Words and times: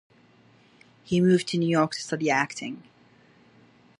He 1.03 1.21
moved 1.21 1.47
to 1.49 1.59
New 1.59 1.69
York 1.69 1.91
to 1.91 2.01
study 2.01 2.31
acting. 2.31 2.81